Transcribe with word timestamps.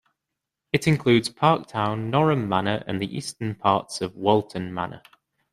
It 0.73 0.87
includes 0.87 1.29
Park 1.29 1.67
Town, 1.67 2.09
Norham 2.11 2.47
Manor, 2.49 2.83
and 2.87 2.99
the 2.99 3.15
eastern 3.15 3.53
parts 3.53 4.01
of 4.01 4.15
Walton 4.15 4.73
Manor. 4.73 5.03